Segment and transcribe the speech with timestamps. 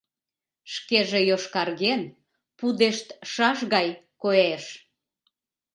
[0.73, 2.01] Шкеже йошкарген,
[2.57, 3.87] пудештшаш гай
[4.21, 4.63] коеш.